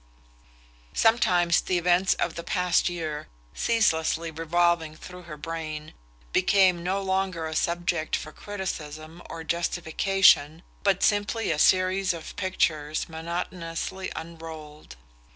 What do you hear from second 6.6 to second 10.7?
no longer a subject for criticism or justification